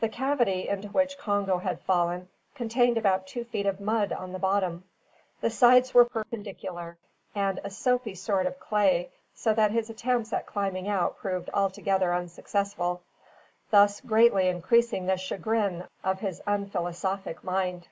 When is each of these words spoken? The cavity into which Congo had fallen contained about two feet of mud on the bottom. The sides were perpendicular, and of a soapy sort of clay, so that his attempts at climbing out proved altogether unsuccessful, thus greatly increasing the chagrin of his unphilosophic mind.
The 0.00 0.10
cavity 0.10 0.68
into 0.68 0.88
which 0.88 1.16
Congo 1.16 1.56
had 1.56 1.80
fallen 1.80 2.28
contained 2.54 2.98
about 2.98 3.26
two 3.26 3.44
feet 3.44 3.64
of 3.64 3.80
mud 3.80 4.12
on 4.12 4.32
the 4.32 4.38
bottom. 4.38 4.84
The 5.40 5.48
sides 5.48 5.94
were 5.94 6.04
perpendicular, 6.04 6.98
and 7.34 7.58
of 7.60 7.64
a 7.64 7.70
soapy 7.70 8.14
sort 8.14 8.44
of 8.44 8.60
clay, 8.60 9.10
so 9.32 9.54
that 9.54 9.70
his 9.70 9.88
attempts 9.88 10.34
at 10.34 10.44
climbing 10.44 10.86
out 10.86 11.16
proved 11.16 11.48
altogether 11.54 12.12
unsuccessful, 12.12 13.00
thus 13.70 14.02
greatly 14.02 14.48
increasing 14.48 15.06
the 15.06 15.16
chagrin 15.16 15.84
of 16.04 16.20
his 16.20 16.42
unphilosophic 16.46 17.42
mind. 17.42 17.88